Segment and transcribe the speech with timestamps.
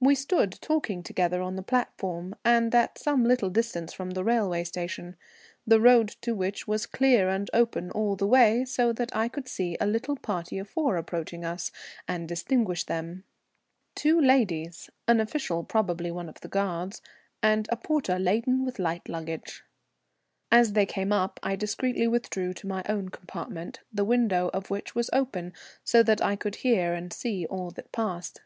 [0.00, 4.64] We stood talking together on the platform, and at some little distance from the railway
[4.64, 5.14] station,
[5.64, 9.46] the road to which was clear and open all the way, so that I could
[9.46, 11.70] see a little party of four approaching us,
[12.08, 13.22] and distinguish them.
[13.94, 17.00] Two ladies, an official, probably one of the guards,
[17.40, 19.62] and a porter laden with light luggage.
[20.50, 24.96] As they came up I discreetly withdrew to my own compartment, the window of which
[24.96, 25.52] was open,
[25.84, 28.40] so that I could hear and see all that passed.